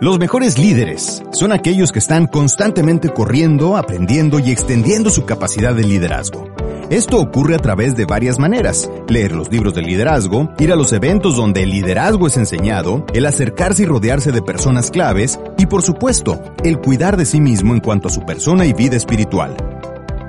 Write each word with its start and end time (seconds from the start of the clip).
Los 0.00 0.18
mejores 0.18 0.58
líderes 0.58 1.22
son 1.32 1.52
aquellos 1.52 1.90
que 1.90 1.98
están 1.98 2.26
constantemente 2.26 3.08
corriendo, 3.08 3.76
aprendiendo 3.76 4.38
y 4.38 4.50
extendiendo 4.50 5.10
su 5.10 5.24
capacidad 5.24 5.74
de 5.74 5.84
liderazgo. 5.84 6.48
Esto 6.90 7.18
ocurre 7.18 7.56
a 7.56 7.58
través 7.58 7.96
de 7.96 8.04
varias 8.04 8.38
maneras. 8.38 8.88
Leer 9.08 9.32
los 9.32 9.50
libros 9.50 9.74
de 9.74 9.82
liderazgo, 9.82 10.50
ir 10.58 10.70
a 10.70 10.76
los 10.76 10.92
eventos 10.92 11.36
donde 11.36 11.64
el 11.64 11.70
liderazgo 11.70 12.28
es 12.28 12.36
enseñado, 12.36 13.04
el 13.12 13.26
acercarse 13.26 13.82
y 13.82 13.86
rodearse 13.86 14.30
de 14.30 14.42
personas 14.42 14.90
claves 14.90 15.40
y 15.58 15.66
por 15.66 15.82
supuesto, 15.82 16.40
el 16.62 16.78
cuidar 16.78 17.16
de 17.16 17.26
sí 17.26 17.40
mismo 17.40 17.74
en 17.74 17.80
cuanto 17.80 18.06
a 18.08 18.12
su 18.12 18.24
persona 18.24 18.66
y 18.66 18.72
vida 18.72 18.96
espiritual. 18.96 19.75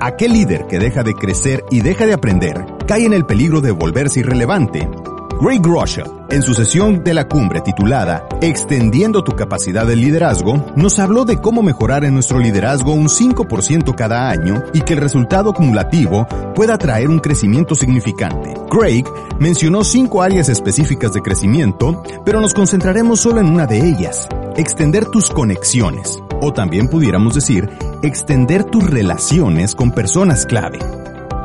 Aquel 0.00 0.32
líder 0.32 0.66
que 0.66 0.78
deja 0.78 1.02
de 1.02 1.14
crecer 1.14 1.64
y 1.70 1.80
deja 1.80 2.06
de 2.06 2.14
aprender 2.14 2.64
cae 2.86 3.04
en 3.04 3.12
el 3.12 3.26
peligro 3.26 3.60
de 3.60 3.72
volverse 3.72 4.20
irrelevante 4.20 4.88
Greg 5.40 5.62
Groeschel, 5.62 6.10
en 6.30 6.42
su 6.42 6.52
sesión 6.52 7.04
de 7.04 7.14
la 7.14 7.28
cumbre 7.28 7.60
titulada 7.60 8.26
Extendiendo 8.40 9.22
tu 9.22 9.36
capacidad 9.36 9.86
de 9.86 9.94
liderazgo, 9.94 10.66
nos 10.74 10.98
habló 10.98 11.24
de 11.24 11.40
cómo 11.40 11.62
mejorar 11.62 12.04
en 12.04 12.14
nuestro 12.14 12.40
liderazgo 12.40 12.92
un 12.92 13.06
5% 13.06 13.94
cada 13.94 14.30
año 14.30 14.64
y 14.74 14.80
que 14.80 14.94
el 14.94 15.00
resultado 15.00 15.50
acumulativo 15.50 16.26
pueda 16.56 16.76
traer 16.76 17.08
un 17.08 17.20
crecimiento 17.20 17.76
significante. 17.76 18.54
Craig 18.68 19.04
mencionó 19.38 19.84
cinco 19.84 20.22
áreas 20.22 20.48
específicas 20.48 21.12
de 21.12 21.22
crecimiento, 21.22 22.02
pero 22.24 22.40
nos 22.40 22.52
concentraremos 22.52 23.20
solo 23.20 23.40
en 23.40 23.48
una 23.48 23.66
de 23.66 23.78
ellas, 23.78 24.28
extender 24.56 25.06
tus 25.06 25.30
conexiones, 25.30 26.20
o 26.40 26.52
también 26.52 26.88
pudiéramos 26.88 27.36
decir, 27.36 27.70
extender 28.02 28.64
tus 28.64 28.88
relaciones 28.88 29.74
con 29.74 29.90
personas 29.90 30.46
clave. 30.46 30.78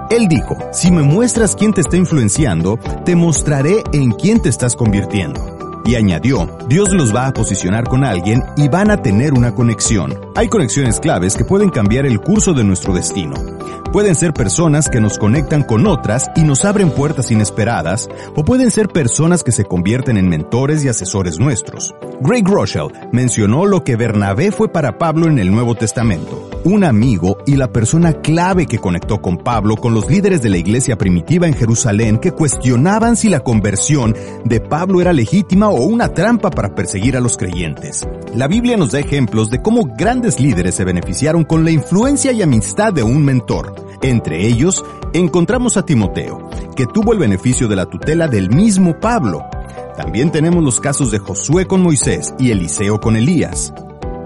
Él 0.10 0.28
dijo, 0.28 0.58
si 0.72 0.92
me 0.92 1.02
muestras 1.02 1.56
quién 1.56 1.74
te 1.74 1.82
está 1.82 1.98
influenciando, 1.98 2.78
te 3.06 3.16
mostraré 3.16 3.84
en 3.94 4.12
quién 4.12 4.42
te 4.42 4.50
estás 4.50 4.76
convirtiendo. 4.76 5.82
Y 5.86 5.96
añadió, 5.96 6.48
Dios 6.68 6.94
los 6.94 7.14
va 7.14 7.28
a 7.28 7.34
posicionar 7.34 7.86
con 7.86 8.04
alguien 8.04 8.44
y 8.56 8.68
van 8.70 8.92
a 8.92 9.02
tener 9.02 9.34
una 9.34 9.54
conexión. 9.54 10.14
Hay 10.36 10.48
conexiones 10.48 11.00
claves 11.00 11.36
que 11.36 11.44
pueden 11.44 11.70
cambiar 11.70 12.06
el 12.06 12.22
curso 12.22 12.54
de 12.54 12.64
nuestro 12.64 12.94
destino. 12.94 13.53
Pueden 13.92 14.16
ser 14.16 14.34
personas 14.34 14.90
que 14.90 15.02
nos 15.02 15.18
conectan 15.18 15.64
con 15.64 15.88
otras 15.88 16.32
y 16.36 16.44
nos 16.44 16.66
abren 16.66 16.92
puertas 16.92 17.32
inesperadas, 17.32 18.10
o 18.36 18.44
pueden 18.44 18.72
ser 18.72 18.88
personas 18.88 19.44
que 19.44 19.52
se 19.52 19.66
convierten 19.66 20.18
en 20.18 20.30
mentores 20.30 20.84
y 20.84 20.88
asesores 20.88 21.40
nuestros. 21.40 21.94
Greg 22.22 22.48
Rochelle 22.48 22.92
mencionó 23.12 23.66
lo 23.66 23.84
que 23.84 23.96
Bernabé 23.96 24.52
fue 24.52 24.70
para 24.70 24.98
Pablo 24.98 25.28
en 25.28 25.40
el 25.40 25.52
Nuevo 25.52 25.76
Testamento, 25.76 26.50
un 26.66 26.84
amigo 26.84 27.38
y 27.46 27.56
la 27.56 27.72
persona 27.72 28.14
clave 28.14 28.66
que 28.66 28.80
conectó 28.80 29.22
con 29.22 29.38
Pablo 29.38 29.76
con 29.76 29.94
los 29.94 30.10
líderes 30.10 30.42
de 30.42 30.50
la 30.50 30.58
iglesia 30.58 30.98
primitiva 30.98 31.48
en 31.48 31.54
Jerusalén 31.54 32.18
que 32.18 32.32
cuestionaban 32.32 33.16
si 33.16 33.30
la 33.30 33.42
conversión 33.42 34.16
de 34.46 34.62
Pablo 34.62 35.02
era 35.02 35.14
legítima 35.14 35.70
o 35.70 35.84
una 35.84 36.14
trampa 36.14 36.50
para 36.50 36.74
perseguir 36.74 37.18
a 37.18 37.20
los 37.20 37.38
creyentes. 37.38 38.08
La 38.34 38.48
Biblia 38.48 38.78
nos 38.78 38.92
da 38.92 39.00
ejemplos 39.00 39.50
de 39.50 39.62
cómo 39.62 39.86
grandes 39.98 40.40
líderes 40.40 40.76
se 40.76 40.86
beneficiaron 40.86 41.44
con 41.44 41.66
la 41.66 41.72
influencia 41.72 42.32
y 42.32 42.42
amistad 42.42 42.94
de 42.94 43.04
un 43.04 43.24
mentor. 43.26 43.76
Entre 44.02 44.48
ellos, 44.48 44.84
encontramos 45.14 45.78
a 45.78 45.86
Timoteo, 45.86 46.50
que 46.76 46.86
tuvo 46.86 47.14
el 47.14 47.20
beneficio 47.20 47.68
de 47.68 47.76
la 47.76 47.86
tutela 47.86 48.28
del 48.28 48.50
mismo 48.50 49.00
Pablo. 49.00 49.44
También 49.98 50.32
tenemos 50.32 50.64
los 50.64 50.80
casos 50.80 51.12
de 51.12 51.20
Josué 51.20 51.68
con 51.68 51.82
Moisés 51.82 52.34
y 52.40 52.52
Eliseo 52.52 53.00
con 53.00 53.16
Elías. 53.16 53.74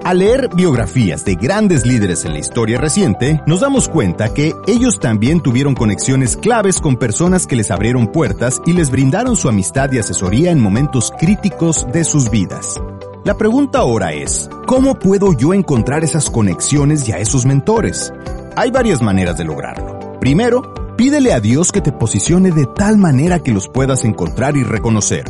Al 0.07 0.19
leer 0.19 0.47
biografías 0.55 1.25
de 1.25 1.35
grandes 1.35 1.85
líderes 1.85 2.23
en 2.23 2.31
la 2.31 2.39
historia 2.39 2.79
reciente, 2.79 3.41
nos 3.45 3.59
damos 3.59 3.89
cuenta 3.89 4.33
que 4.33 4.53
ellos 4.65 5.01
también 5.01 5.41
tuvieron 5.41 5.75
conexiones 5.75 6.37
claves 6.37 6.79
con 6.79 6.95
personas 6.95 7.45
que 7.45 7.57
les 7.57 7.71
abrieron 7.71 8.07
puertas 8.07 8.61
y 8.65 8.71
les 8.71 8.89
brindaron 8.89 9.35
su 9.35 9.49
amistad 9.49 9.91
y 9.91 9.99
asesoría 9.99 10.51
en 10.51 10.61
momentos 10.61 11.11
críticos 11.19 11.85
de 11.91 12.05
sus 12.05 12.31
vidas. 12.31 12.79
La 13.25 13.35
pregunta 13.35 13.79
ahora 13.79 14.13
es, 14.13 14.49
¿cómo 14.65 14.97
puedo 14.97 15.33
yo 15.33 15.53
encontrar 15.53 16.05
esas 16.05 16.29
conexiones 16.29 17.05
y 17.09 17.11
a 17.11 17.17
esos 17.17 17.45
mentores? 17.45 18.13
Hay 18.55 18.71
varias 18.71 19.01
maneras 19.01 19.37
de 19.37 19.43
lograrlo. 19.43 20.17
Primero, 20.21 20.95
pídele 20.95 21.33
a 21.33 21.41
Dios 21.41 21.73
que 21.73 21.81
te 21.81 21.91
posicione 21.91 22.51
de 22.51 22.65
tal 22.65 22.97
manera 22.97 23.39
que 23.39 23.51
los 23.51 23.67
puedas 23.67 24.05
encontrar 24.05 24.55
y 24.55 24.63
reconocer. 24.63 25.25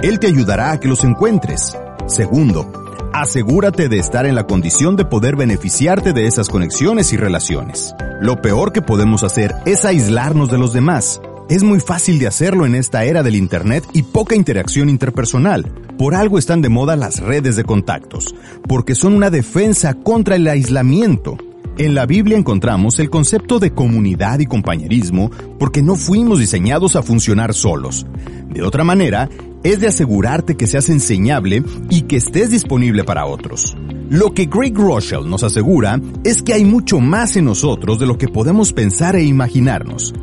Él 0.00 0.20
te 0.20 0.28
ayudará 0.28 0.70
a 0.70 0.78
que 0.78 0.86
los 0.86 1.02
encuentres. 1.02 1.76
Segundo, 2.06 2.79
asegúrate 3.12 3.88
de 3.88 3.98
estar 3.98 4.26
en 4.26 4.34
la 4.34 4.46
condición 4.46 4.96
de 4.96 5.04
poder 5.04 5.36
beneficiarte 5.36 6.12
de 6.12 6.26
esas 6.26 6.48
conexiones 6.48 7.12
y 7.12 7.16
relaciones. 7.16 7.94
Lo 8.20 8.40
peor 8.40 8.72
que 8.72 8.82
podemos 8.82 9.24
hacer 9.24 9.54
es 9.66 9.84
aislarnos 9.84 10.50
de 10.50 10.58
los 10.58 10.72
demás. 10.72 11.20
Es 11.48 11.62
muy 11.62 11.80
fácil 11.80 12.18
de 12.18 12.28
hacerlo 12.28 12.66
en 12.66 12.74
esta 12.74 13.04
era 13.04 13.22
del 13.22 13.34
Internet 13.34 13.84
y 13.92 14.02
poca 14.02 14.36
interacción 14.36 14.88
interpersonal. 14.88 15.64
Por 15.98 16.14
algo 16.14 16.38
están 16.38 16.62
de 16.62 16.68
moda 16.68 16.96
las 16.96 17.20
redes 17.20 17.56
de 17.56 17.64
contactos, 17.64 18.34
porque 18.68 18.94
son 18.94 19.14
una 19.14 19.30
defensa 19.30 19.94
contra 19.94 20.36
el 20.36 20.46
aislamiento. 20.46 21.36
En 21.76 21.94
la 21.94 22.06
Biblia 22.06 22.36
encontramos 22.36 22.98
el 22.98 23.10
concepto 23.10 23.58
de 23.58 23.72
comunidad 23.72 24.38
y 24.38 24.46
compañerismo 24.46 25.30
porque 25.58 25.82
no 25.82 25.96
fuimos 25.96 26.38
diseñados 26.38 26.94
a 26.94 27.02
funcionar 27.02 27.54
solos. 27.54 28.06
De 28.48 28.62
otra 28.62 28.84
manera, 28.84 29.28
es 29.62 29.80
de 29.80 29.88
asegurarte 29.88 30.56
que 30.56 30.66
seas 30.66 30.88
enseñable 30.88 31.62
y 31.88 32.02
que 32.02 32.16
estés 32.16 32.50
disponible 32.50 33.04
para 33.04 33.26
otros. 33.26 33.76
Lo 34.08 34.32
que 34.32 34.46
Greg 34.46 34.76
Rochelle 34.76 35.28
nos 35.28 35.44
asegura 35.44 36.00
es 36.24 36.42
que 36.42 36.52
hay 36.52 36.64
mucho 36.64 37.00
más 37.00 37.36
en 37.36 37.44
nosotros 37.44 37.98
de 37.98 38.06
lo 38.06 38.18
que 38.18 38.28
podemos 38.28 38.72
pensar 38.72 39.16
e 39.16 39.22
imaginarnos. 39.22 40.14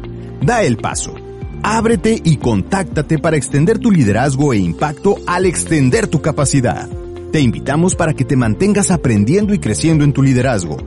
Da 0.42 0.64
el 0.64 0.78
paso. 0.78 1.14
Ábrete 1.64 2.22
y 2.24 2.38
contáctate 2.38 3.18
para 3.18 3.38
extender 3.38 3.80
tu 3.80 3.92
liderazgo 3.92 4.54
e 4.54 4.58
impacto 4.58 5.16
al 5.26 5.46
extender 5.46 6.08
tu 6.08 6.22
capacidad. 6.22 6.90
Te 7.32 7.40
invitamos 7.40 7.96
para 7.96 8.14
que 8.14 8.26
te 8.26 8.36
mantengas 8.36 8.92
aprendiendo 8.92 9.54
y 9.54 9.60
creciendo 9.60 10.04
en 10.04 10.14
tu 10.14 10.22
liderazgo. 10.22 10.78